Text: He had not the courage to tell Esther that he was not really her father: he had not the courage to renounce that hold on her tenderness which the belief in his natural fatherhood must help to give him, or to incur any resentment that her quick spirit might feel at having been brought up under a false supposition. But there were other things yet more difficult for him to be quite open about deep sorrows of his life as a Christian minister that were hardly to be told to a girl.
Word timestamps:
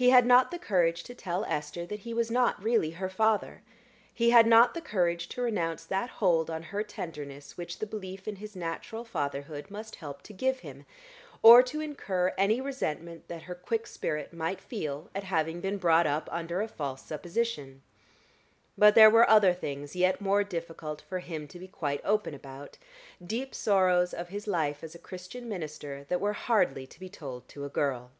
He 0.00 0.10
had 0.10 0.26
not 0.26 0.52
the 0.52 0.60
courage 0.60 1.02
to 1.02 1.14
tell 1.16 1.44
Esther 1.46 1.84
that 1.86 1.98
he 1.98 2.14
was 2.14 2.30
not 2.30 2.62
really 2.62 2.90
her 2.90 3.08
father: 3.08 3.62
he 4.14 4.30
had 4.30 4.46
not 4.46 4.72
the 4.72 4.80
courage 4.80 5.28
to 5.30 5.42
renounce 5.42 5.84
that 5.86 6.08
hold 6.08 6.48
on 6.48 6.62
her 6.62 6.84
tenderness 6.84 7.56
which 7.56 7.80
the 7.80 7.86
belief 7.86 8.28
in 8.28 8.36
his 8.36 8.54
natural 8.54 9.02
fatherhood 9.04 9.72
must 9.72 9.96
help 9.96 10.22
to 10.22 10.32
give 10.32 10.60
him, 10.60 10.86
or 11.42 11.64
to 11.64 11.80
incur 11.80 12.32
any 12.38 12.60
resentment 12.60 13.26
that 13.26 13.42
her 13.42 13.56
quick 13.56 13.88
spirit 13.88 14.32
might 14.32 14.60
feel 14.60 15.10
at 15.16 15.24
having 15.24 15.60
been 15.60 15.78
brought 15.78 16.06
up 16.06 16.28
under 16.30 16.60
a 16.62 16.68
false 16.68 17.02
supposition. 17.02 17.82
But 18.78 18.94
there 18.94 19.10
were 19.10 19.28
other 19.28 19.52
things 19.52 19.96
yet 19.96 20.20
more 20.20 20.44
difficult 20.44 21.00
for 21.00 21.18
him 21.18 21.48
to 21.48 21.58
be 21.58 21.66
quite 21.66 22.00
open 22.04 22.34
about 22.34 22.78
deep 23.26 23.52
sorrows 23.52 24.14
of 24.14 24.28
his 24.28 24.46
life 24.46 24.84
as 24.84 24.94
a 24.94 24.98
Christian 25.00 25.48
minister 25.48 26.04
that 26.04 26.20
were 26.20 26.34
hardly 26.34 26.86
to 26.86 27.00
be 27.00 27.08
told 27.08 27.48
to 27.48 27.64
a 27.64 27.68
girl. 27.68 28.12